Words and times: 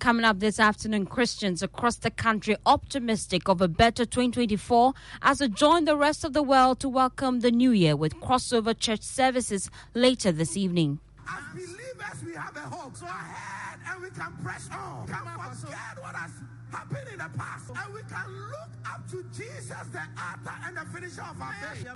Coming 0.00 0.24
up 0.24 0.40
this 0.40 0.58
afternoon, 0.58 1.04
Christians 1.04 1.62
across 1.62 1.96
the 1.96 2.10
country 2.10 2.56
optimistic 2.64 3.50
of 3.50 3.60
a 3.60 3.68
better 3.68 4.06
2024 4.06 4.94
as 5.20 5.40
they 5.40 5.48
join 5.48 5.84
the 5.84 5.94
rest 5.94 6.24
of 6.24 6.32
the 6.32 6.42
world 6.42 6.80
to 6.80 6.88
welcome 6.88 7.40
the 7.40 7.50
new 7.50 7.70
year 7.70 7.94
with 7.94 8.14
crossover 8.16 8.76
church 8.76 9.02
services 9.02 9.70
later 9.92 10.32
this 10.32 10.56
evening. 10.56 11.00
As 11.28 11.44
believers, 11.52 12.24
we 12.24 12.34
have 12.34 12.56
a 12.56 12.60
hope. 12.60 12.96
So 12.96 13.04
ahead, 13.04 13.78
and 13.90 14.02
we 14.02 14.08
can 14.08 14.32
press 14.42 14.70
on. 14.72 15.06
Come 15.06 15.28
and 15.28 15.58
forget 15.58 15.76
what 16.00 16.16
has 16.16 16.30
happened 16.72 17.08
in 17.12 17.18
the 17.18 17.30
past, 17.36 17.68
and 17.68 17.94
we 17.94 18.00
can 18.00 18.48
look 18.48 18.70
up 18.86 19.06
to 19.10 19.22
Jesus, 19.36 19.68
the 19.92 20.00
author 20.16 20.54
and 20.66 20.76
the 20.78 20.84
finisher 20.94 21.20
of 21.20 21.42
our 21.42 21.54
faith. 21.60 21.86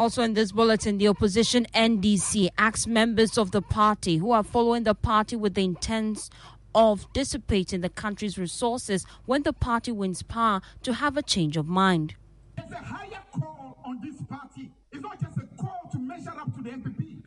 Also, 0.00 0.22
in 0.22 0.32
this 0.32 0.50
bulletin, 0.50 0.96
the 0.96 1.08
opposition 1.08 1.66
NDC 1.74 2.48
asks 2.56 2.86
members 2.86 3.36
of 3.36 3.50
the 3.50 3.60
party 3.60 4.16
who 4.16 4.32
are 4.32 4.42
following 4.42 4.84
the 4.84 4.94
party 4.94 5.36
with 5.36 5.52
the 5.52 5.62
intent 5.62 6.30
of 6.74 7.06
dissipating 7.12 7.82
the 7.82 7.90
country's 7.90 8.38
resources 8.38 9.04
when 9.26 9.42
the 9.42 9.52
party 9.52 9.92
wins 9.92 10.22
power 10.22 10.62
to 10.82 10.94
have 10.94 11.18
a 11.18 11.22
change 11.22 11.58
of 11.58 11.66
mind. 11.66 12.14
There's 12.56 12.70
a 12.70 12.76
higher 12.76 13.20
call 13.30 13.76
on 13.84 14.00
this 14.02 14.16
party. 14.22 14.70
It's 14.90 15.02
not 15.02 15.20
just 15.20 15.36
a 15.36 15.62
call 15.62 15.90
to 15.92 15.98
measure 15.98 16.30
up 16.30 16.56
to 16.56 16.62
the 16.62 16.70
NPP. 16.70 17.22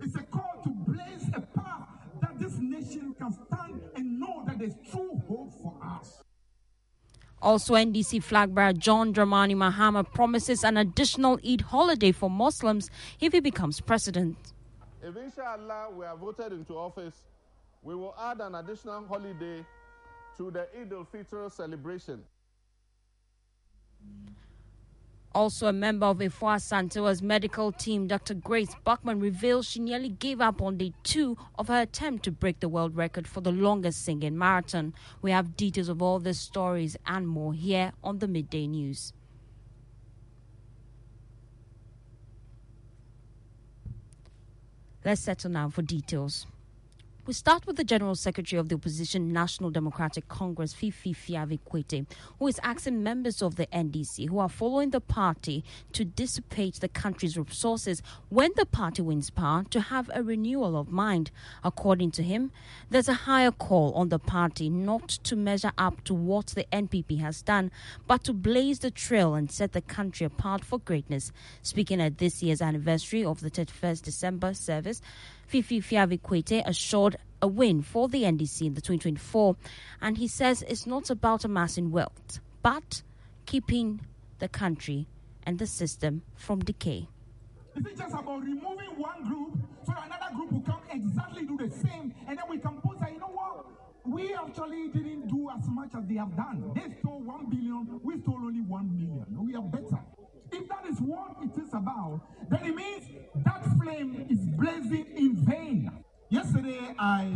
It's 0.00 0.14
a 0.14 0.22
call 0.22 0.60
to 0.62 0.70
blaze 0.70 1.26
a 1.34 1.40
path 1.40 1.88
that 2.20 2.38
this 2.38 2.56
nation 2.56 3.16
can 3.18 3.32
stand 3.32 3.80
and 3.96 4.20
know 4.20 4.44
that 4.46 4.60
there's 4.60 4.76
true 4.92 5.20
hope 5.26 5.52
for 5.60 5.74
us. 5.84 6.21
Also, 7.42 7.74
NDC 7.74 8.22
flag 8.22 8.54
bearer 8.54 8.72
John 8.72 9.12
Dramani 9.12 9.56
Mahama 9.56 10.04
promises 10.08 10.62
an 10.62 10.76
additional 10.76 11.40
Eid 11.44 11.62
holiday 11.62 12.12
for 12.12 12.30
Muslims 12.30 12.88
if 13.20 13.32
he 13.32 13.40
becomes 13.40 13.80
president. 13.80 14.36
If 15.02 15.16
inshallah 15.16 15.88
we 15.90 16.06
are 16.06 16.16
voted 16.16 16.52
into 16.52 16.74
office, 16.74 17.24
we 17.82 17.96
will 17.96 18.14
add 18.16 18.40
an 18.40 18.54
additional 18.54 19.04
holiday 19.08 19.64
to 20.36 20.50
the 20.52 20.68
Eid 20.80 20.92
al-Fitr 20.92 21.50
celebration. 21.50 22.22
Also, 25.34 25.66
a 25.66 25.72
member 25.72 26.04
of 26.04 26.18
Afua 26.18 26.56
Asantewaa's 26.56 27.22
medical 27.22 27.72
team, 27.72 28.06
Dr. 28.06 28.34
Grace 28.34 28.74
Buckman, 28.84 29.18
reveals 29.18 29.66
she 29.66 29.80
nearly 29.80 30.10
gave 30.10 30.42
up 30.42 30.60
on 30.60 30.76
day 30.76 30.92
two 31.04 31.38
of 31.58 31.68
her 31.68 31.80
attempt 31.80 32.24
to 32.24 32.30
break 32.30 32.60
the 32.60 32.68
world 32.68 32.94
record 32.94 33.26
for 33.26 33.40
the 33.40 33.50
longest 33.50 34.04
singing 34.04 34.36
marathon. 34.36 34.92
We 35.22 35.30
have 35.30 35.56
details 35.56 35.88
of 35.88 36.02
all 36.02 36.18
these 36.18 36.38
stories 36.38 36.98
and 37.06 37.26
more 37.26 37.54
here 37.54 37.92
on 38.04 38.18
the 38.18 38.28
Midday 38.28 38.66
News. 38.66 39.14
Let's 45.02 45.22
settle 45.22 45.50
now 45.50 45.70
for 45.70 45.82
details. 45.82 46.46
We 47.24 47.34
start 47.34 47.68
with 47.68 47.76
the 47.76 47.84
General 47.84 48.16
Secretary 48.16 48.58
of 48.58 48.68
the 48.68 48.74
Opposition 48.74 49.32
National 49.32 49.70
Democratic 49.70 50.26
Congress, 50.26 50.74
Fifi 50.74 51.14
Fiavi 51.14 51.60
Kwetey, 51.60 52.04
who 52.40 52.48
is 52.48 52.58
asking 52.64 53.04
members 53.04 53.40
of 53.40 53.54
the 53.54 53.68
NDC 53.68 54.28
who 54.28 54.40
are 54.40 54.48
following 54.48 54.90
the 54.90 55.00
party 55.00 55.62
to 55.92 56.04
dissipate 56.04 56.80
the 56.80 56.88
country's 56.88 57.38
resources 57.38 58.02
when 58.28 58.50
the 58.56 58.66
party 58.66 59.02
wins 59.02 59.30
power 59.30 59.62
to 59.70 59.80
have 59.82 60.10
a 60.12 60.24
renewal 60.24 60.76
of 60.76 60.90
mind. 60.90 61.30
According 61.62 62.10
to 62.12 62.24
him, 62.24 62.50
there's 62.90 63.08
a 63.08 63.14
higher 63.14 63.52
call 63.52 63.92
on 63.92 64.08
the 64.08 64.18
party 64.18 64.68
not 64.68 65.08
to 65.08 65.36
measure 65.36 65.70
up 65.78 66.02
to 66.02 66.14
what 66.14 66.48
the 66.48 66.66
NPP 66.72 67.20
has 67.20 67.40
done, 67.40 67.70
but 68.08 68.24
to 68.24 68.32
blaze 68.32 68.80
the 68.80 68.90
trail 68.90 69.34
and 69.36 69.48
set 69.48 69.74
the 69.74 69.80
country 69.80 70.26
apart 70.26 70.64
for 70.64 70.80
greatness. 70.80 71.30
Speaking 71.62 72.00
at 72.00 72.18
this 72.18 72.42
year's 72.42 72.60
anniversary 72.60 73.24
of 73.24 73.42
the 73.42 73.50
31st 73.50 74.02
December 74.02 74.54
service, 74.54 75.00
Fifi 75.52 75.82
Fiavi 75.82 76.18
Kwetey 76.18 76.62
assured 76.66 77.11
a 77.40 77.46
win 77.46 77.82
for 77.82 78.08
the 78.08 78.22
NDC 78.22 78.66
in 78.66 78.74
the 78.74 78.80
2024, 78.80 79.56
and 80.00 80.18
he 80.18 80.28
says 80.28 80.62
it's 80.68 80.86
not 80.86 81.10
about 81.10 81.44
amassing 81.44 81.90
wealth, 81.90 82.40
but 82.62 83.02
keeping 83.46 84.00
the 84.38 84.48
country 84.48 85.06
and 85.44 85.58
the 85.58 85.66
system 85.66 86.22
from 86.34 86.60
decay. 86.60 87.08
Is 87.76 87.86
it 87.86 87.96
just 87.96 88.14
about 88.14 88.42
removing 88.42 88.96
one 88.96 89.24
group 89.24 89.58
so 89.84 89.92
another 89.92 90.34
group 90.36 90.52
will 90.52 90.60
come 90.60 90.80
exactly 90.90 91.44
do 91.44 91.56
the 91.56 91.70
same, 91.70 92.14
and 92.28 92.38
then 92.38 92.44
we 92.48 92.58
can 92.58 92.80
put 92.80 93.00
that, 93.00 93.12
you 93.12 93.18
know 93.18 93.26
what? 93.26 93.66
We 94.04 94.34
actually 94.34 94.88
didn't 94.88 95.28
do 95.28 95.50
as 95.50 95.66
much 95.68 95.90
as 95.96 96.04
they 96.06 96.14
have 96.14 96.36
done. 96.36 96.72
They 96.74 96.94
stole 97.00 97.20
one 97.20 97.46
billion, 97.46 98.00
we 98.02 98.20
stole 98.20 98.36
only 98.36 98.60
one 98.60 98.94
million. 98.94 99.26
We 99.46 99.54
are 99.56 99.62
better. 99.62 100.00
If 100.52 100.68
that 100.68 100.86
is 100.88 101.00
what 101.00 101.36
it 101.42 101.60
is 101.60 101.72
about, 101.72 102.20
then 102.50 102.66
it 102.66 102.74
means 102.74 103.04
that 103.36 103.64
flame 103.80 104.26
is 104.28 104.40
blazing 104.40 105.06
in 105.16 105.36
vain. 105.36 106.01
Yesterday, 106.32 106.94
I 106.98 107.30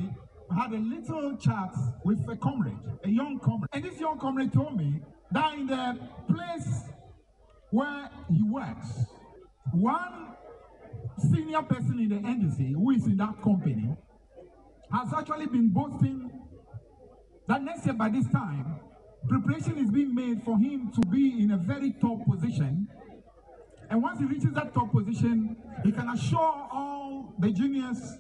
had 0.59 0.73
a 0.73 0.79
little 0.79 1.37
chat 1.37 1.69
with 2.03 2.27
a 2.31 2.37
comrade, 2.37 2.79
a 3.05 3.11
young 3.11 3.39
comrade. 3.39 3.69
And 3.75 3.85
this 3.85 4.01
young 4.01 4.19
comrade 4.19 4.55
told 4.55 4.75
me 4.75 5.03
that 5.33 5.53
in 5.53 5.67
the 5.67 5.99
place 6.27 6.81
where 7.69 8.09
he 8.31 8.43
works, 8.43 9.05
one 9.75 10.35
senior 11.31 11.61
person 11.61 12.01
in 12.01 12.09
the 12.09 12.15
NDC 12.27 12.73
who 12.73 12.91
is 12.93 13.05
in 13.05 13.19
that 13.19 13.43
company 13.43 13.95
has 14.91 15.13
actually 15.13 15.47
been 15.49 15.69
boasting 15.69 16.31
that 17.49 17.63
next 17.63 17.85
year 17.85 17.95
by 17.95 18.09
this 18.09 18.27
time, 18.29 18.81
preparation 19.29 19.77
is 19.77 19.91
being 19.91 20.15
made 20.15 20.43
for 20.43 20.57
him 20.57 20.91
to 20.95 21.07
be 21.11 21.43
in 21.43 21.51
a 21.51 21.59
very 21.59 21.93
top 22.01 22.25
position. 22.25 22.89
And 23.91 24.03
once 24.03 24.21
he 24.21 24.25
reaches 24.25 24.55
that 24.55 24.73
top 24.73 24.91
position, 24.91 25.55
he 25.85 25.93
can 25.93 26.09
assure 26.09 26.41
all 26.41 27.35
the 27.39 27.51
juniors 27.51 28.17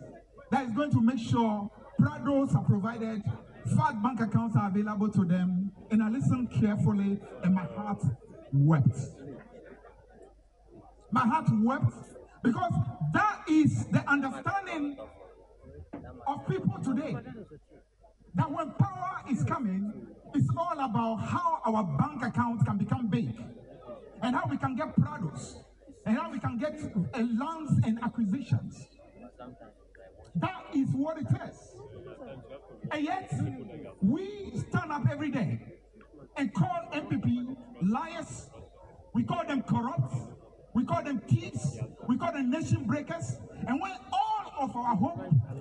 that 0.50 0.66
is 0.66 0.72
going 0.72 0.90
to 0.92 1.00
make 1.00 1.18
sure 1.18 1.70
Prados 2.00 2.54
are 2.54 2.64
provided, 2.64 3.22
fat 3.76 4.02
bank 4.02 4.20
accounts 4.20 4.56
are 4.56 4.68
available 4.68 5.10
to 5.10 5.24
them. 5.24 5.72
And 5.90 6.02
I 6.02 6.08
listened 6.08 6.50
carefully, 6.60 7.18
and 7.42 7.54
my 7.54 7.64
heart 7.64 8.02
wept. 8.52 8.96
My 11.10 11.26
heart 11.26 11.46
wept 11.62 11.94
because 12.42 12.72
that 13.12 13.42
is 13.48 13.86
the 13.86 14.08
understanding 14.08 14.96
of 16.26 16.46
people 16.48 16.78
today. 16.84 17.16
That 18.34 18.50
when 18.50 18.70
power 18.72 19.22
is 19.30 19.42
coming, 19.44 19.92
it's 20.34 20.48
all 20.56 20.78
about 20.78 21.16
how 21.16 21.60
our 21.64 21.82
bank 21.82 22.22
accounts 22.22 22.62
can 22.64 22.76
become 22.76 23.08
big 23.08 23.30
and 24.22 24.36
how 24.36 24.46
we 24.48 24.58
can 24.58 24.76
get 24.76 24.94
products 24.96 25.56
and 26.04 26.16
how 26.16 26.30
we 26.30 26.38
can 26.38 26.58
get 26.58 26.78
uh, 27.14 27.18
lands 27.18 27.80
and 27.84 27.98
acquisitions. 28.02 28.86
That 30.38 30.66
is 30.74 30.88
what 30.92 31.18
it 31.18 31.26
is. 31.48 31.72
And 32.90 33.04
yet, 33.04 33.32
we 34.02 34.52
stand 34.68 34.92
up 34.92 35.02
every 35.10 35.30
day 35.30 35.58
and 36.36 36.52
call 36.52 36.88
NPP 36.92 37.56
liars. 37.82 38.50
We 39.14 39.22
call 39.24 39.44
them 39.46 39.62
corrupt. 39.62 40.14
We 40.74 40.84
call 40.84 41.02
them 41.02 41.20
thieves. 41.20 41.78
We 42.06 42.18
call 42.18 42.32
them 42.32 42.50
nation 42.50 42.84
breakers. 42.84 43.36
And 43.66 43.80
when 43.80 43.92
all 44.12 44.52
of 44.60 44.76
our 44.76 44.94
hope 44.94 45.20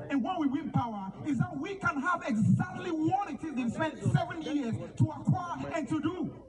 and 0.10 0.24
when 0.24 0.36
we 0.40 0.48
win 0.48 0.72
power 0.72 1.12
is 1.26 1.38
that 1.38 1.58
we 1.58 1.76
can 1.76 2.02
have 2.02 2.24
exactly 2.28 2.92
what 2.92 3.30
it 3.30 3.44
is 3.44 3.56
they 3.56 3.70
spent 3.70 4.04
seven 4.14 4.42
years 4.42 4.76
to 4.98 5.04
acquire 5.06 5.72
and 5.74 5.88
to 5.90 6.02
do. 6.02 6.45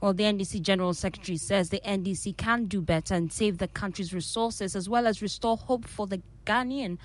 Well, 0.00 0.12
the 0.12 0.24
NDC 0.24 0.60
General 0.60 0.92
Secretary 0.92 1.38
says 1.38 1.70
the 1.70 1.80
NDC 1.80 2.36
can 2.36 2.66
do 2.66 2.82
better 2.82 3.14
and 3.14 3.32
save 3.32 3.58
the 3.58 3.68
country's 3.68 4.12
resources 4.12 4.76
as 4.76 4.88
well 4.88 5.06
as 5.06 5.22
restore 5.22 5.56
hope 5.56 5.86
for 5.86 6.06
the 6.06 6.20
Ghanaian 6.44 6.98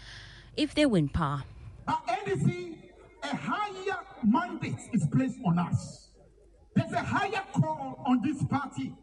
if 0.58 0.76
they 0.76 0.86
win 0.86 1.08
power. 1.08 1.44
At 1.88 2.06
NDC, 2.26 2.78
a 3.24 3.36
higher 3.36 4.00
mandate 4.24 4.76
is 4.92 5.08
placed 5.08 5.38
on 5.46 5.58
us. 5.58 6.10
There's 6.76 6.92
a 6.92 7.00
higher 7.00 7.44
call 7.54 8.04
on 8.06 8.22
this 8.24 8.44
party. 8.46 8.94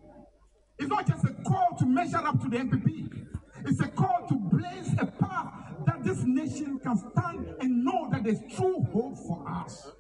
It's 0.79 0.89
not 0.89 1.07
just 1.07 1.25
a 1.25 1.35
call 1.49 1.77
to 1.79 1.87
measure 1.87 2.19
up 2.19 2.41
to 2.43 2.49
the 2.49 2.59
NPP. 2.59 3.27
It's 3.65 3.81
a 3.81 3.89
call 3.89 4.27
to 4.29 4.35
blaze 4.35 4.93
a 4.99 5.07
path 5.07 5.53
that 5.87 6.05
this 6.05 6.23
nation 6.25 6.79
can 6.79 6.97
stand 6.97 7.55
and 7.61 7.85
know 7.85 8.09
that 8.13 8.23
there's 8.23 8.41
true 8.55 8.87
hope 8.93 9.17
for 9.17 9.45
us. 9.49 9.91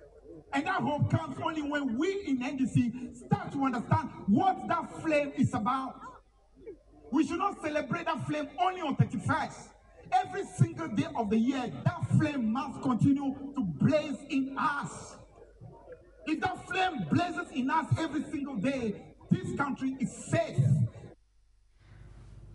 And 0.52 0.66
that 0.66 0.80
hope 0.80 1.10
comes 1.10 1.36
only 1.44 1.62
when 1.62 1.98
we 1.98 2.22
in 2.26 2.38
NDC 2.40 3.16
start 3.16 3.52
to 3.52 3.64
understand 3.64 4.10
what 4.26 4.66
that 4.68 5.02
flame 5.02 5.32
is 5.36 5.52
about. 5.54 6.00
We 7.10 7.26
should 7.26 7.38
not 7.38 7.60
celebrate 7.62 8.06
that 8.06 8.26
flame 8.26 8.48
only 8.60 8.80
on 8.80 8.96
31st. 8.96 9.68
Every 10.12 10.44
single 10.44 10.88
day 10.88 11.06
of 11.16 11.30
the 11.30 11.38
year, 11.38 11.72
that 11.84 12.06
flame 12.18 12.52
must 12.52 12.82
continue 12.82 13.34
to 13.54 13.62
blaze 13.62 14.16
in 14.30 14.56
us. 14.58 15.16
If 16.26 16.40
that 16.40 16.66
flame 16.66 17.06
blazes 17.10 17.50
in 17.54 17.70
us 17.70 17.86
every 17.98 18.22
single 18.24 18.56
day, 18.56 19.02
this 19.30 19.56
country 19.56 19.96
is 20.00 20.10
safe. 20.12 20.58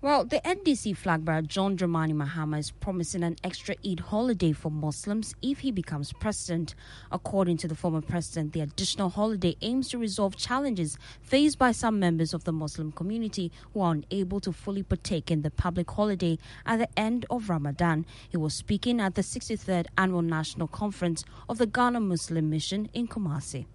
Well, 0.03 0.25
the 0.25 0.41
NDC 0.41 0.97
flag 0.97 1.23
bearer 1.23 1.44
John 1.44 1.77
Dramani 1.77 2.11
Mahama 2.11 2.59
is 2.59 2.71
promising 2.71 3.23
an 3.23 3.38
extra 3.41 3.73
Eid 3.85 4.01
holiday 4.01 4.51
for 4.51 4.69
Muslims 4.69 5.33
if 5.41 5.59
he 5.59 5.71
becomes 5.71 6.11
president. 6.11 6.75
According 7.09 7.55
to 7.59 7.69
the 7.69 7.75
former 7.75 8.01
president, 8.01 8.51
the 8.51 8.59
additional 8.59 9.11
holiday 9.11 9.55
aims 9.61 9.88
to 9.91 9.97
resolve 9.97 10.35
challenges 10.35 10.97
faced 11.21 11.57
by 11.57 11.71
some 11.71 12.01
members 12.01 12.33
of 12.33 12.44
the 12.44 12.51
Muslim 12.51 12.91
community 12.91 13.50
who 13.73 13.79
are 13.79 13.94
unable 13.94 14.41
to 14.41 14.51
fully 14.51 14.83
partake 14.83 15.31
in 15.31 15.41
the 15.41 15.50
public 15.50 15.89
holiday 15.89 16.38
at 16.65 16.79
the 16.79 17.00
end 17.00 17.25
of 17.29 17.50
Ramadan. 17.50 18.05
He 18.27 18.35
was 18.35 18.53
speaking 18.53 19.00
at 19.00 19.15
the 19.15 19.21
63rd 19.21 19.85
Annual 19.97 20.23
National 20.23 20.67
Conference 20.67 21.23
of 21.47 21.59
the 21.59 21.65
Ghana 21.65 22.01
Muslim 22.01 22.50
Mission 22.50 22.89
in 22.94 23.07
Kumasi. 23.07 23.67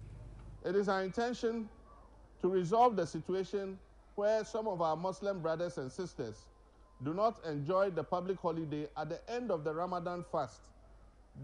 It 0.63 0.75
is 0.75 0.89
our 0.89 1.01
intention 1.01 1.67
to 2.43 2.47
resolve 2.49 2.95
the 2.95 3.07
situation 3.07 3.79
where 4.19 4.43
some 4.43 4.67
of 4.67 4.81
our 4.81 4.97
Muslim 4.97 5.39
brothers 5.39 5.77
and 5.77 5.89
sisters 5.89 6.41
do 7.05 7.13
not 7.13 7.39
enjoy 7.45 7.89
the 7.89 8.03
public 8.03 8.37
holiday 8.37 8.85
at 8.97 9.07
the 9.07 9.19
end 9.31 9.49
of 9.49 9.63
the 9.63 9.73
Ramadan 9.73 10.25
fast 10.29 10.59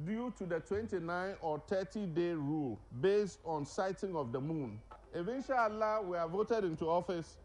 due 0.06 0.34
to 0.38 0.46
the 0.46 0.60
29 0.60 1.36
or 1.40 1.64
30 1.70 2.08
day 2.08 2.32
rule 2.32 2.78
based 3.00 3.40
on 3.46 3.66
sighting 3.66 4.14
of 4.18 4.34
the 4.34 4.42
moon. 4.42 4.78
If 5.14 5.30
inshallah 5.30 6.02
we 6.02 6.18
are 6.18 6.28
voted 6.28 6.66
into 6.66 6.90
office, 6.90 7.38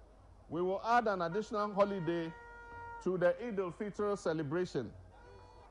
we 0.49 0.62
will 0.62 0.82
add 0.85 1.06
an 1.06 1.23
additional 1.23 1.73
holiday 1.73 2.33
to 3.05 3.17
the 3.17 3.37
Eid 3.41 3.61
al-Fitr 3.61 4.19
celebration. 4.19 4.91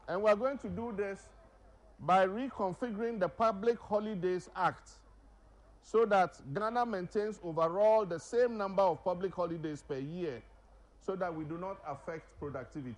And 0.08 0.24
we're 0.24 0.38
going 0.38 0.58
to 0.60 0.70
do 0.70 0.94
this 0.96 1.20
by 2.00 2.26
reconfiguring 2.26 3.20
the 3.20 3.28
Public 3.28 3.78
Holidays 3.78 4.50
Act 4.56 4.92
so 5.92 6.06
that 6.06 6.40
Ghana 6.54 6.86
maintains 6.86 7.40
overall 7.44 8.06
the 8.06 8.20
same 8.20 8.60
number 8.60 8.84
of 8.84 9.04
public 9.04 9.34
holidays 9.34 9.82
per 9.82 9.98
year 9.98 10.40
so 11.02 11.16
that 11.16 11.34
we 11.34 11.44
do 11.46 11.58
not 11.58 11.78
affect 11.88 12.26
productivity. 12.40 12.96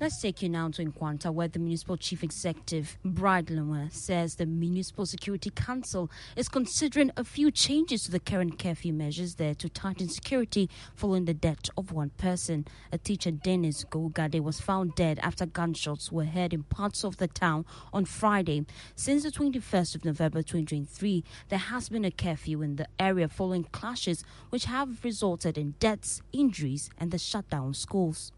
Let's 0.00 0.22
take 0.22 0.42
you 0.42 0.48
now 0.48 0.68
to 0.68 0.84
Nkwanta, 0.84 1.34
where 1.34 1.48
the 1.48 1.58
municipal 1.58 1.96
chief 1.96 2.22
executive, 2.22 2.96
Bride 3.04 3.48
Lemwa, 3.48 3.92
says 3.92 4.36
the 4.36 4.46
Municipal 4.46 5.06
Security 5.06 5.50
Council 5.50 6.08
is 6.36 6.48
considering 6.48 7.10
a 7.16 7.24
few 7.24 7.50
changes 7.50 8.04
to 8.04 8.12
the 8.12 8.20
current 8.20 8.60
curfew 8.60 8.92
measures 8.92 9.34
there 9.34 9.56
to 9.56 9.68
tighten 9.68 10.08
security 10.08 10.70
following 10.94 11.24
the 11.24 11.34
death 11.34 11.62
of 11.76 11.90
one 11.90 12.10
person. 12.10 12.64
A 12.92 12.98
teacher, 12.98 13.32
Dennis 13.32 13.84
Gougade, 13.90 14.40
was 14.40 14.60
found 14.60 14.94
dead 14.94 15.18
after 15.18 15.46
gunshots 15.46 16.12
were 16.12 16.26
heard 16.26 16.54
in 16.54 16.62
parts 16.62 17.02
of 17.02 17.16
the 17.16 17.26
town 17.26 17.64
on 17.92 18.04
Friday. 18.04 18.66
Since 18.94 19.24
the 19.24 19.32
21st 19.32 19.96
of 19.96 20.04
November 20.04 20.42
2023, 20.42 21.24
there 21.48 21.58
has 21.58 21.88
been 21.88 22.04
a 22.04 22.12
curfew 22.12 22.62
in 22.62 22.76
the 22.76 22.86
area 23.00 23.26
following 23.26 23.64
clashes 23.64 24.22
which 24.50 24.66
have 24.66 25.02
resulted 25.02 25.58
in 25.58 25.74
deaths, 25.80 26.22
injuries, 26.32 26.88
and 26.98 27.10
the 27.10 27.18
shutdown 27.18 27.70
of 27.70 27.76
schools. 27.76 28.30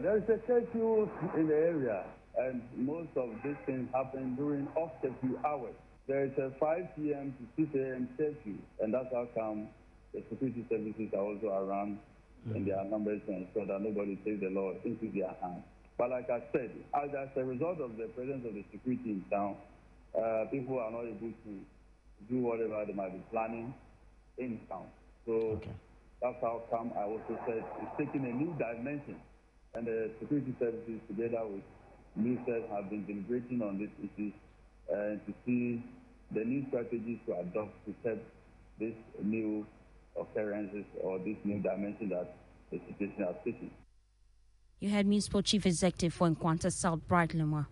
There 0.00 0.16
is 0.16 0.24
a 0.32 0.38
curfew 0.46 1.10
in 1.36 1.46
the 1.46 1.54
area, 1.54 2.04
and 2.38 2.62
most 2.74 3.10
of 3.16 3.28
these 3.44 3.60
things 3.66 3.86
happen 3.92 4.34
during 4.34 4.66
off 4.74 4.92
curfew 5.02 5.38
hours. 5.44 5.74
There 6.08 6.24
is 6.24 6.32
a 6.38 6.50
5 6.58 6.96
p.m. 6.96 7.34
to 7.36 7.64
6 7.68 7.76
a.m. 7.76 8.08
curfew, 8.16 8.56
and 8.80 8.94
that's 8.94 9.12
how 9.12 9.28
come 9.36 9.68
the 10.14 10.22
security 10.30 10.64
services 10.70 11.12
are 11.12 11.20
also 11.20 11.48
around 11.52 11.98
mm. 12.48 12.56
in 12.56 12.64
their 12.64 12.82
numbers 12.84 13.20
to 13.26 13.44
ensure 13.44 13.66
that 13.66 13.82
nobody 13.82 14.16
takes 14.24 14.40
the 14.40 14.48
law 14.48 14.72
into 14.86 15.12
their 15.12 15.36
hands. 15.42 15.68
But 15.98 16.08
like 16.08 16.30
I 16.30 16.40
said, 16.50 16.70
as, 16.96 17.10
as 17.12 17.28
a 17.36 17.44
result 17.44 17.80
of 17.84 17.98
the 17.98 18.08
presence 18.16 18.46
of 18.48 18.54
the 18.54 18.64
security 18.72 19.20
in 19.20 19.24
town, 19.28 19.56
uh, 20.16 20.48
people 20.50 20.80
are 20.80 20.90
not 20.90 21.04
able 21.04 21.28
to 21.28 21.52
do 22.24 22.40
whatever 22.40 22.86
they 22.86 22.94
might 22.94 23.12
be 23.12 23.22
planning 23.30 23.74
in 24.38 24.60
town. 24.66 24.88
So 25.26 25.60
okay. 25.60 25.76
that's 26.22 26.40
how 26.40 26.62
come 26.70 26.90
I 26.96 27.04
also 27.04 27.36
said 27.44 27.60
it's 27.84 27.92
taking 27.98 28.24
a 28.24 28.32
new 28.32 28.56
dimension 28.56 29.20
and 29.74 29.86
the 29.86 30.10
security 30.20 30.54
services 30.58 31.00
together 31.08 31.46
with 31.46 31.62
ministers 32.16 32.64
have 32.70 32.90
been 32.90 33.06
deliberating 33.06 33.62
on 33.62 33.78
this 33.78 33.90
issue 34.02 34.32
uh, 34.92 35.16
to 35.26 35.34
see 35.46 35.82
the 36.32 36.44
new 36.44 36.64
strategies 36.68 37.18
to 37.26 37.38
adopt 37.38 37.74
to 37.86 37.94
curb 38.02 38.18
these 38.78 38.94
new 39.22 39.66
occurrences 40.18 40.84
or 41.02 41.18
this 41.18 41.36
new 41.44 41.60
dimension 41.60 42.08
that 42.08 42.34
the 42.70 42.80
situation 42.88 43.24
has 43.24 43.36
taken. 43.44 43.70
You 44.80 44.90
had 44.90 45.06
Municipal 45.06 45.42
Chief 45.42 45.66
Executive 45.66 46.14
for 46.14 46.28
Nkwanta 46.28 46.72
South 46.72 47.06
Bride 47.06 47.30
Lemwa. 47.30 47.66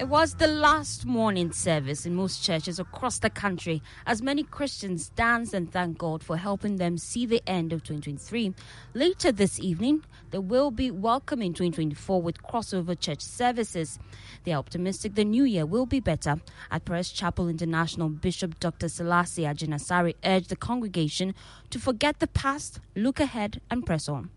It 0.00 0.08
was 0.08 0.36
the 0.36 0.46
last 0.46 1.04
morning 1.04 1.52
service 1.52 2.06
in 2.06 2.14
most 2.14 2.42
churches 2.42 2.78
across 2.78 3.18
the 3.18 3.28
country 3.28 3.82
as 4.06 4.22
many 4.22 4.42
Christians 4.42 5.10
danced 5.10 5.52
and 5.52 5.70
thanked 5.70 5.98
God 5.98 6.24
for 6.24 6.38
helping 6.38 6.76
them 6.76 6.96
see 6.96 7.26
the 7.26 7.42
end 7.46 7.74
of 7.74 7.82
2023. 7.82 8.54
Later 8.94 9.30
this 9.30 9.60
evening, 9.60 10.02
they 10.30 10.38
will 10.38 10.70
be 10.70 10.90
welcoming 10.90 11.52
2024 11.52 12.22
with 12.22 12.42
crossover 12.42 12.98
church 12.98 13.20
services. 13.20 13.98
They 14.44 14.54
are 14.54 14.58
optimistic 14.60 15.16
the 15.16 15.24
new 15.26 15.44
year 15.44 15.66
will 15.66 15.84
be 15.84 16.00
better. 16.00 16.40
At 16.70 16.86
Perez 16.86 17.10
Chapel 17.10 17.50
International, 17.50 18.08
Bishop 18.08 18.58
Dr. 18.58 18.88
Selassie 18.88 19.42
Agyinasare 19.42 20.14
urged 20.24 20.48
the 20.48 20.56
congregation 20.56 21.34
to 21.68 21.78
forget 21.78 22.20
the 22.20 22.26
past, 22.26 22.80
look 22.96 23.20
ahead, 23.20 23.60
and 23.70 23.84
press 23.84 24.08
on. 24.08 24.30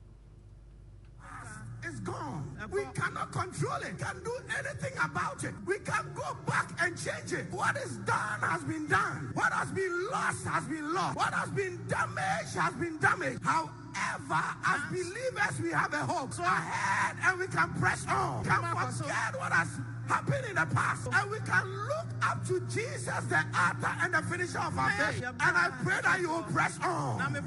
Gone. 2.03 2.57
We 2.71 2.81
cannot 2.93 3.31
control 3.31 3.81
it. 3.81 3.97
Can't 3.97 4.23
do 4.23 4.35
anything 4.57 4.97
about 5.03 5.43
it. 5.43 5.53
We 5.65 5.79
can't 5.79 6.13
go 6.15 6.35
back 6.45 6.71
and 6.81 6.97
change 6.97 7.31
it. 7.31 7.45
What 7.51 7.77
is 7.77 7.97
done 7.97 8.39
has 8.41 8.63
been 8.63 8.87
done. 8.87 9.31
What 9.33 9.53
has 9.53 9.71
been 9.71 10.09
lost 10.11 10.45
has 10.45 10.65
been 10.65 10.93
lost. 10.93 11.15
What 11.15 11.33
has 11.33 11.49
been 11.51 11.79
damaged 11.87 12.55
has 12.55 12.73
been 12.73 12.97
damaged. 12.97 13.39
However, 13.43 14.43
as 14.65 14.81
believers, 14.89 15.61
we 15.61 15.71
have 15.71 15.93
a 15.93 16.05
hope. 16.05 16.33
So 16.33 16.43
ahead 16.43 17.15
and 17.23 17.39
we 17.39 17.47
can 17.47 17.69
press 17.79 18.05
on. 18.07 18.43
Can 18.43 18.61
forget 18.61 19.39
what 19.39 19.51
has 19.51 19.69
happened 20.07 20.45
in 20.49 20.55
the 20.55 20.65
past. 20.73 21.07
And 21.11 21.31
we 21.31 21.39
can 21.39 21.65
look 21.87 22.07
up 22.21 22.45
to 22.47 22.59
Jesus, 22.67 23.23
the 23.29 23.43
author 23.55 23.95
and 24.01 24.13
the 24.13 24.21
finisher 24.23 24.59
of 24.59 24.77
our 24.77 24.91
faith. 24.91 25.23
And 25.23 25.57
I 25.57 25.69
pray 25.83 25.99
that 26.03 26.19
you 26.21 26.29
will 26.29 26.43
press 26.43 26.79
on. 26.83 27.21
And 27.21 27.37
I 27.37 27.41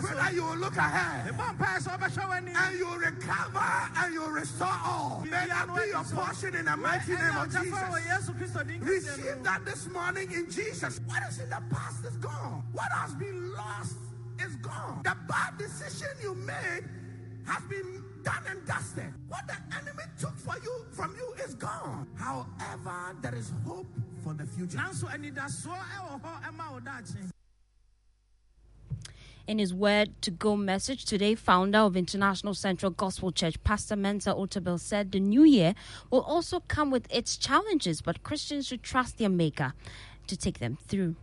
pray 0.00 0.14
that 0.16 0.32
you 0.34 0.44
will 0.44 0.56
look 0.56 0.76
ahead. 0.76 1.30
And 1.30 2.78
you 2.78 2.86
will 2.86 2.98
recover 2.98 3.90
and 3.96 4.14
you 4.14 4.20
will 4.20 4.30
restore 4.30 4.78
all. 4.84 5.22
May 5.24 5.46
that 5.46 5.66
be 5.74 5.88
your 5.88 6.04
portion 6.04 6.54
in 6.54 6.64
the 6.64 6.76
mighty 6.76 7.12
name 7.12 7.36
of 7.36 7.50
Jesus. 7.50 7.78
Receive 8.80 9.42
that 9.42 9.64
this 9.64 9.88
morning 9.88 10.32
in 10.32 10.50
Jesus. 10.50 11.00
What 11.06 11.22
is 11.28 11.38
in 11.40 11.50
the 11.50 11.62
past 11.70 12.04
is 12.04 12.16
gone. 12.16 12.62
What 12.72 12.90
has 12.92 13.14
been 13.14 13.52
lost 13.52 13.96
is 14.44 14.56
gone. 14.56 15.00
The 15.04 15.16
bad 15.28 15.58
decision 15.58 16.08
you 16.22 16.34
made 16.34 16.88
has 17.46 17.62
been 17.64 18.04
done 18.22 18.44
and 18.48 18.66
dusted. 18.66 19.12
What 19.28 19.46
the 19.46 19.56
enemy 19.76 20.04
took 20.18 20.36
for 20.36 20.54
you 20.62 20.84
from 20.92 21.14
you 21.16 21.32
is 21.44 21.54
gone. 21.54 22.06
However, 22.16 23.16
there 23.22 23.34
is 23.34 23.52
hope 23.66 23.86
for 24.22 24.34
the 24.34 24.46
future. 24.46 24.78
In 29.46 29.58
his 29.58 29.74
Word 29.74 30.22
to 30.22 30.30
Go 30.30 30.56
message 30.56 31.04
today, 31.04 31.34
founder 31.34 31.78
of 31.78 31.96
International 31.96 32.54
Central 32.54 32.92
Gospel 32.92 33.32
Church, 33.32 33.62
Pastor 33.64 33.96
Mensa 33.96 34.32
Otabil, 34.32 34.78
said 34.78 35.10
the 35.10 35.18
new 35.18 35.42
year 35.42 35.74
will 36.10 36.20
also 36.20 36.60
come 36.60 36.90
with 36.90 37.12
its 37.12 37.36
challenges, 37.36 38.00
but 38.00 38.22
Christians 38.22 38.68
should 38.68 38.82
trust 38.82 39.18
their 39.18 39.28
Maker 39.28 39.72
to 40.28 40.36
take 40.36 40.60
them 40.60 40.78
through. 40.86 41.16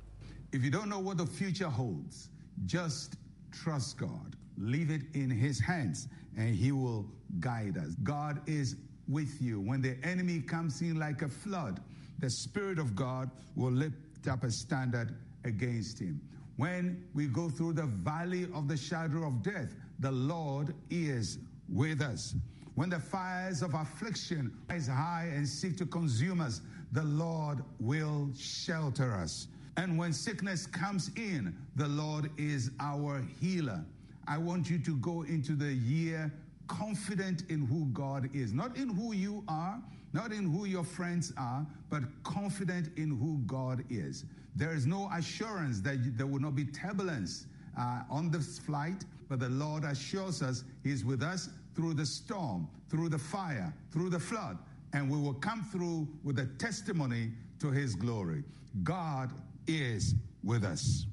If 0.51 0.63
you 0.63 0.70
don't 0.70 0.89
know 0.89 1.00
what 1.00 1.18
the 1.18 1.25
future 1.25 1.70
holds, 1.70 2.30
just 2.66 3.16
trust 3.51 3.98
God. 3.98 4.36
Leave 4.58 4.89
it 4.89 5.04
in 5.13 5.30
His 5.30 5.60
hands, 5.60 6.08
and 6.38 6.56
He 6.56 6.72
will 6.72 7.06
guide 7.39 7.77
us. 7.77 7.96
God 8.03 8.41
is 8.48 8.75
with 9.08 9.41
you. 9.41 9.60
When 9.60 9.82
the 9.82 9.98
enemy 10.03 10.39
comes 10.39 10.82
in 10.82 10.98
like 10.98 11.22
a 11.22 11.27
flood, 11.27 11.82
the 12.20 12.29
Spirit 12.29 12.79
of 12.79 12.96
God 12.96 13.29
will 13.56 13.72
lift 13.72 14.27
up 14.27 14.44
a 14.44 14.51
standard 14.51 15.15
against 15.44 16.00
him. 16.00 16.20
When 16.58 17.03
we 17.13 17.27
go 17.27 17.50
through 17.50 17.74
the 17.74 17.86
valley 17.86 18.48
of 18.53 18.67
the 18.67 18.77
shadow 18.77 19.27
of 19.27 19.44
death, 19.44 19.75
the 20.00 20.12
Lord 20.12 20.74
is 20.89 21.38
with 21.70 22.01
us. 22.01 22.36
When 22.75 22.89
the 22.89 23.00
fires 23.00 23.62
of 23.62 23.74
affliction 23.74 24.56
rise 24.70 24.88
high 24.88 25.32
and 25.34 25.48
seek 25.48 25.77
to 25.77 25.86
consume 25.86 26.41
us, 26.41 26.62
the 26.91 27.03
Lord 27.03 27.63
will 27.79 28.29
shelter 28.38 29.13
us. 29.13 29.48
And 29.77 29.98
when 29.98 30.13
sickness 30.13 30.65
comes 30.65 31.12
in, 31.15 31.56
the 31.75 31.88
Lord 31.88 32.32
is 32.38 32.72
our 32.79 33.24
healer. 33.39 33.86
I 34.27 34.38
want 34.38 34.69
you 34.69 34.77
to 34.79 34.96
go 34.98 35.24
into 35.24 35.53
the 35.53 35.74
year 35.74 36.31
confident 36.67 37.43
in 37.50 37.65
who 37.65 37.86
God 37.88 38.29
is, 38.34 38.53
not 38.53 38.75
in 38.75 38.89
who 38.89 39.13
you 39.13 39.43
are, 39.48 39.81
not 40.13 40.31
in 40.31 40.51
who 40.51 40.65
your 40.65 40.84
friends 40.84 41.34
are, 41.38 41.65
but 41.89 42.03
confident 42.24 42.89
in 42.98 43.17
who 43.17 43.39
God 43.46 43.84
is. 43.89 44.25
There 44.55 44.74
is 44.74 44.86
no 44.86 45.10
assurance 45.13 45.79
that 45.81 46.17
there 46.17 46.27
will 46.27 46.39
not 46.39 46.55
be 46.55 46.65
turbulence 46.65 47.46
uh, 47.79 48.01
on 48.10 48.31
this 48.31 48.60
flight, 48.60 49.05
but 49.29 49.39
the 49.39 49.50
Lord 49.50 49.84
assures 49.84 50.41
us 50.41 50.63
He's 50.84 51.05
with 51.05 51.22
us 51.22 51.50
through 51.75 51.93
the 51.93 52.05
storm, 52.05 52.67
through 52.89 53.10
the 53.10 53.19
fire, 53.19 53.74
through 53.91 54.10
the 54.10 54.19
flood, 54.19 54.57
and 54.93 55.10
we 55.10 55.17
will 55.17 55.36
come 55.36 55.63
through 55.72 56.07
with 56.24 56.39
a 56.39 56.46
testimony 56.57 57.31
to 57.60 57.72
His 57.72 57.96
glory. 57.96 58.43
God 58.84 59.31
is 59.67 60.15
with 60.43 60.63
us. 60.63 61.05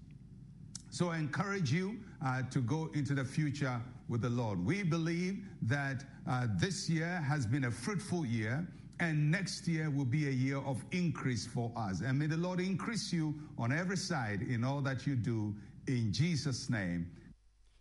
So 0.91 1.11
I 1.11 1.19
encourage 1.19 1.73
you 1.73 1.99
uh, 2.25 2.43
to 2.51 2.61
go 2.61 2.91
into 2.95 3.15
the 3.15 3.25
future 3.25 3.81
with 4.09 4.23
the 4.23 4.31
Lord. 4.31 4.65
We 4.65 4.83
believe 4.83 5.45
that 5.63 6.05
uh, 6.29 6.47
this 6.57 6.89
year 6.89 7.23
has 7.27 7.47
been 7.47 7.65
a 7.65 7.71
fruitful 7.71 8.25
year. 8.27 8.67
And 9.01 9.29
next 9.29 9.67
year 9.67 9.91
will 9.91 10.05
be 10.05 10.29
a 10.29 10.31
year 10.31 10.59
of 10.59 10.85
increase 10.93 11.45
for 11.45 11.73
us. 11.77 12.01
And 12.01 12.17
may 12.17 12.27
the 12.27 12.37
Lord 12.37 12.61
increase 12.61 13.13
you 13.13 13.35
on 13.59 13.73
every 13.73 13.97
side 13.97 14.43
in 14.43 14.63
all 14.63 14.81
that 14.83 15.05
you 15.05 15.17
do. 15.17 15.53
In 15.89 16.13
Jesus' 16.13 16.71
name. 16.71 17.11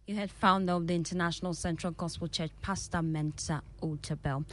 You 0.08 0.16
had 0.16 0.32
founder 0.32 0.74
of 0.74 0.88
the 0.88 0.96
International 0.96 1.54
Central 1.54 1.94
Gospel 1.94 2.28
Church, 2.28 2.50
Pastor 2.62 3.04
Mensa 3.04 3.62
Otabil. 3.82 4.44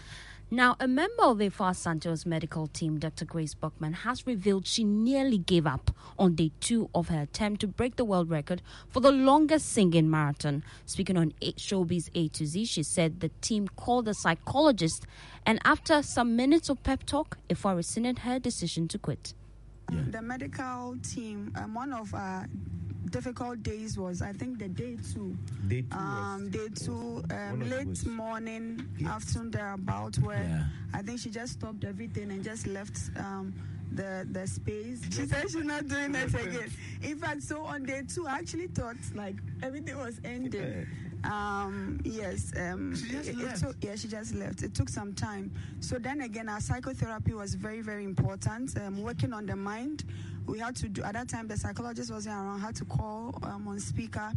Now, 0.53 0.75
a 0.81 0.89
member 0.89 1.23
of 1.23 1.39
the 1.39 1.49
Afua 1.49 1.71
Asantewaa's 1.71 2.27
medical 2.27 2.67
team, 2.67 2.99
Dr. 2.99 3.25
Grace 3.25 3.55
Buckman, 3.55 3.93
has 3.93 4.27
revealed 4.27 4.67
she 4.67 4.83
nearly 4.83 5.39
gave 5.39 5.65
up 5.65 5.93
on 6.19 6.35
day 6.35 6.51
two 6.59 6.91
of 6.93 7.07
her 7.07 7.21
attempt 7.21 7.61
to 7.61 7.69
break 7.69 7.95
the 7.95 8.05
world 8.05 8.29
record 8.29 8.61
for 8.89 8.99
the 8.99 9.13
longest 9.13 9.71
singing 9.71 10.11
marathon. 10.11 10.65
Speaking 10.87 11.17
on 11.17 11.35
Showbiz 11.41 12.11
A 12.17 12.27
to 12.31 12.47
Z, 12.47 12.65
she 12.65 12.83
said 12.83 13.21
the 13.21 13.29
team 13.41 13.69
called 13.69 14.09
a 14.09 14.15
psychologist, 14.15 15.07
and 15.47 15.61
after 15.65 16.03
some 16.03 16.35
minutes 16.35 16.69
of 16.69 16.83
pep 16.83 17.05
talk, 17.05 17.39
Afua 17.49 17.77
rescinded 17.77 18.19
her 18.21 18.41
decision 18.41 18.89
to 18.89 18.99
quit. 18.99 19.35
Yeah. 19.93 20.01
The 20.09 20.23
medical 20.23 20.97
team, 21.03 21.53
um, 21.55 21.75
one 21.75 21.93
of 21.93 22.13
our 22.13 22.49
difficult 23.07 23.63
days 23.63 23.99
was 23.99 24.23
I 24.23 24.33
think 24.33 24.59
the 24.59 24.69
day 24.69 24.97
two. 25.13 25.37
Day 25.69 25.83
two. 25.83 25.97
Um, 25.97 26.43
was, 26.45 26.51
day 26.51 26.69
two, 26.85 27.25
um, 27.31 27.69
late 27.71 28.07
morning, 28.07 28.87
Yes. 28.99 29.11
afternoon 29.11 29.51
thereabout, 29.51 30.19
where 30.19 30.43
Yeah. 30.43 30.65
I 30.93 31.03
think 31.03 31.21
she 31.21 31.31
just 31.31 31.55
stopped 31.55 31.85
everything 31.85 32.31
and 32.31 32.45
just 32.45 32.67
left 32.67 32.99
um, 33.17 33.55
the 33.93 34.27
the 34.31 34.47
space. 34.47 35.03
She 35.11 35.27
said 35.27 35.51
she's 35.51 35.65
not 35.65 35.89
doing 35.89 36.15
it 36.15 36.35
again. 36.35 36.71
In 37.03 37.19
fact, 37.19 37.43
so 37.43 37.63
on 37.65 37.85
day 37.85 38.03
two, 38.07 38.27
I 38.27 38.39
actually 38.39 38.69
thought 38.69 38.97
like 39.15 39.37
everything 39.63 39.97
was 39.97 40.21
ending. 40.25 40.87
Um, 41.23 42.01
yes, 42.03 42.51
um, 42.57 42.97
She 42.97 43.11
just 43.11 43.29
it, 43.29 43.39
it 43.39 43.57
took, 43.57 43.77
yeah, 43.83 43.95
she 43.95 44.09
just 44.09 44.35
left. 44.35 44.63
It 44.63 44.73
took 44.75 44.89
some 44.89 45.13
time. 45.13 45.53
So 45.81 45.99
then 45.99 46.23
again, 46.23 46.49
our 46.49 46.61
psychotherapy 46.61 47.35
was 47.35 47.53
very, 47.55 47.83
very 47.83 48.05
important. 48.05 48.75
Um, 48.81 49.03
working 49.03 49.35
on 49.35 49.45
the 49.45 49.55
mind, 49.55 50.05
we 50.51 50.59
had 50.59 50.77
to 50.77 50.89
do. 50.89 51.03
At 51.03 51.15
that 51.15 51.29
time, 51.29 51.47
the 51.49 51.57
psychologist 51.57 52.11
wasn't 52.13 52.35
around. 52.35 52.61
Had 52.61 52.75
to 52.77 52.85
call 52.85 53.39
um, 53.43 53.69
on 53.69 53.79
speaker. 53.81 54.33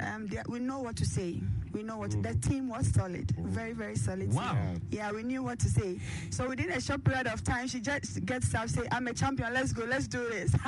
Um, 0.00 0.26
they- 0.26 0.42
we 0.48 0.58
know 0.58 0.80
what 0.80 0.96
to 0.96 1.04
say. 1.04 1.40
We 1.72 1.82
know 1.82 1.96
what 1.98 2.22
the 2.22 2.34
team 2.34 2.68
was 2.68 2.92
solid, 2.92 3.30
very, 3.38 3.72
very 3.72 3.96
solid. 3.96 4.30
team. 4.30 4.34
Wow. 4.34 4.74
Yeah, 4.90 5.10
we 5.12 5.22
knew 5.22 5.42
what 5.42 5.58
to 5.60 5.68
say. 5.68 5.98
So 6.30 6.48
within 6.48 6.70
a 6.70 6.80
short 6.80 7.04
period 7.04 7.26
of 7.26 7.42
time, 7.44 7.66
she 7.68 7.80
just 7.80 8.24
gets 8.26 8.54
up, 8.54 8.68
say, 8.68 8.86
"I'm 8.90 9.06
a 9.06 9.12
champion. 9.14 9.54
Let's 9.54 9.72
go. 9.72 9.84
Let's 9.84 10.06
do 10.08 10.28
this." 10.28 10.52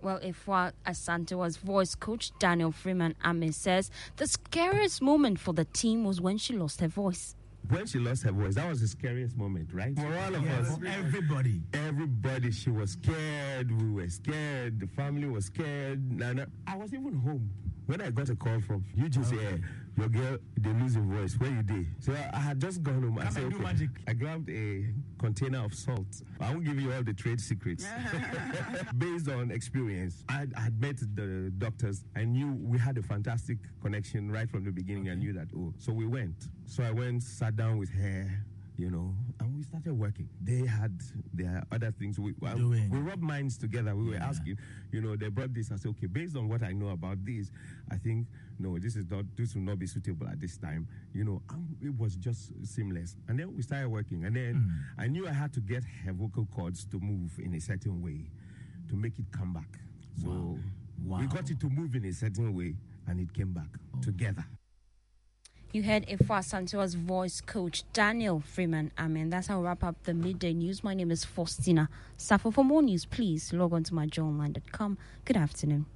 Well, 0.00 0.18
Afua 0.18 0.72
Asantewaa's 0.84 1.58
voice 1.58 1.94
coach 1.94 2.32
Daniel 2.40 2.72
Freeman 2.72 3.14
Ame 3.24 3.52
says 3.52 3.88
the 4.16 4.26
scariest 4.26 5.00
moment 5.00 5.38
for 5.38 5.54
the 5.54 5.64
team 5.64 6.02
was 6.02 6.20
when 6.20 6.38
she 6.38 6.56
lost 6.56 6.80
her 6.80 6.88
voice. 6.88 7.36
When 7.68 7.86
she 7.86 7.98
lost 7.98 8.22
her 8.24 8.32
voice, 8.32 8.54
that 8.56 8.68
was 8.68 8.80
the 8.80 8.88
scariest 8.88 9.36
moment, 9.36 9.70
right? 9.72 9.94
For 9.96 10.06
all 10.18 10.34
of 10.34 10.46
us. 10.46 10.78
everybody. 10.86 11.62
Everybody, 11.72 12.50
she 12.50 12.70
was 12.70 12.92
scared. 12.92 13.70
We 13.80 13.90
were 13.90 14.08
scared. 14.10 14.80
The 14.80 14.86
family 14.88 15.26
was 15.28 15.46
scared. 15.46 16.10
Nana, 16.12 16.48
I 16.66 16.76
was 16.76 16.92
even 16.92 17.14
home 17.14 17.50
when 17.86 18.00
I 18.00 18.10
got 18.10 18.28
a 18.28 18.36
call 18.36 18.60
from 18.60 18.84
you. 18.94 19.08
Just 19.08 19.32
"Eh, 19.32 19.56
your 19.96 20.08
girl, 20.08 20.38
they 20.56 20.70
lose 20.70 20.94
your 20.94 21.04
voice. 21.04 21.34
Where 21.38 21.50
you 21.50 21.62
did? 21.62 21.86
So 22.00 22.12
I 22.32 22.38
had 22.38 22.60
just 22.60 22.82
gone 22.82 23.02
home. 23.02 23.18
I 23.18 23.24
Come 23.24 23.32
said, 23.32 23.44
okay. 23.44 23.56
magic. 23.58 23.90
I 24.08 24.12
grabbed 24.14 24.48
a 24.50 24.84
container 25.18 25.64
of 25.64 25.74
salt. 25.74 26.06
I 26.40 26.50
won't 26.50 26.64
give 26.64 26.80
you 26.80 26.92
all 26.92 27.02
the 27.02 27.12
trade 27.12 27.40
secrets. 27.40 27.86
Based 28.98 29.28
on 29.28 29.50
experience, 29.50 30.24
I 30.28 30.46
had 30.56 30.80
met 30.80 30.98
the 31.14 31.52
doctors. 31.58 32.04
I 32.16 32.24
knew 32.24 32.52
we 32.60 32.78
had 32.78 32.98
a 32.98 33.02
fantastic 33.02 33.58
connection 33.82 34.30
right 34.30 34.50
from 34.50 34.64
the 34.64 34.70
beginning. 34.72 35.10
I 35.10 35.14
knew 35.14 35.32
that. 35.34 35.48
Oh, 35.56 35.72
so 35.78 35.92
we 35.92 36.06
went. 36.06 36.48
So 36.66 36.82
I 36.82 36.90
went, 36.90 37.22
sat 37.22 37.56
down 37.56 37.78
with 37.78 37.90
her, 37.90 38.30
you 38.76 38.90
know, 38.90 39.14
and 39.40 39.54
we 39.54 39.62
we 39.62 39.66
started 39.68 39.96
working. 39.96 40.28
They 40.42 40.66
had 40.66 41.00
their 41.32 41.62
other 41.70 41.92
things. 41.92 42.18
We, 42.18 42.34
well, 42.40 42.56
Doing. 42.56 42.90
we 42.90 42.98
rubbed 42.98 43.22
minds 43.22 43.56
together. 43.56 43.94
We 43.94 44.10
were 44.10 44.16
asking, 44.16 44.58
you 44.90 45.00
know, 45.00 45.14
they 45.14 45.28
brought 45.28 45.54
this. 45.54 45.70
I 45.70 45.76
said, 45.76 45.90
okay, 45.90 46.08
based 46.08 46.36
on 46.36 46.48
what 46.48 46.64
I 46.64 46.72
know 46.72 46.88
about 46.88 47.24
this, 47.24 47.52
I 47.92 47.96
think 47.96 48.26
no, 48.62 48.78
this 48.78 48.96
is 48.96 49.10
not. 49.10 49.24
This 49.36 49.54
will 49.54 49.62
not 49.62 49.78
be 49.78 49.86
suitable 49.86 50.28
at 50.28 50.40
this 50.40 50.56
time. 50.56 50.86
You 51.12 51.24
know, 51.24 51.42
um, 51.50 51.76
it 51.80 51.98
was 51.98 52.14
just 52.14 52.52
seamless. 52.64 53.16
And 53.28 53.38
then 53.38 53.54
we 53.56 53.62
started 53.62 53.88
working. 53.88 54.24
And 54.24 54.36
then 54.36 54.72
I 54.96 55.08
knew 55.08 55.26
I 55.26 55.32
had 55.32 55.52
to 55.54 55.60
get 55.60 55.82
her 56.04 56.12
vocal 56.12 56.46
cords 56.54 56.84
to 56.86 57.00
move 57.00 57.32
in 57.38 57.54
a 57.54 57.60
certain 57.60 58.00
way 58.02 58.30
to 58.88 58.96
make 58.96 59.18
it 59.18 59.26
come 59.32 59.52
back. 59.52 59.78
So 60.22 60.58
we 61.04 61.26
got 61.26 61.50
it 61.50 61.58
to 61.60 61.68
move 61.68 61.94
in 61.96 62.04
a 62.04 62.12
certain 62.12 62.54
way, 62.54 62.76
and 63.08 63.20
it 63.20 63.32
came 63.34 63.52
back 63.52 63.68
together. 64.00 64.44
You 65.72 65.82
heard 65.82 66.06
Afua 66.06 66.40
Asantewaa's 66.40 66.94
voice 66.94 67.40
coach 67.40 67.82
Daniel 67.94 68.40
Freeman. 68.40 68.92
Amen. 68.98 69.30
That's 69.30 69.46
how 69.46 69.58
we 69.58 69.64
wrap 69.64 69.82
up 69.82 69.96
the 70.04 70.12
midday 70.12 70.52
news. 70.52 70.84
My 70.84 70.92
name 70.92 71.10
is 71.10 71.24
Faustina 71.24 71.88
Safo. 72.18 72.52
For 72.52 72.62
more 72.62 72.82
news, 72.82 73.06
please 73.06 73.54
log 73.54 73.72
on 73.72 73.82
to 73.84 73.92
myjoyonline.com. 73.94 74.98
Good 75.24 75.38
afternoon. 75.38 75.86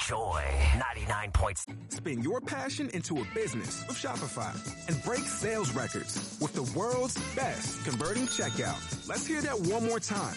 Joy 0.00 0.44
99 0.78 1.30
points. 1.32 1.66
Spin 1.88 2.22
your 2.22 2.40
passion 2.40 2.90
into 2.90 3.18
a 3.18 3.24
business 3.34 3.84
with 3.86 3.96
Shopify 3.96 4.52
and 4.88 5.02
break 5.04 5.20
sales 5.20 5.72
records 5.72 6.36
with 6.40 6.52
the 6.54 6.64
world's 6.78 7.14
best 7.34 7.84
converting 7.84 8.24
checkout. 8.24 9.08
Let's 9.08 9.26
hear 9.26 9.40
that 9.42 9.58
one 9.58 9.86
more 9.86 10.00
time. 10.00 10.36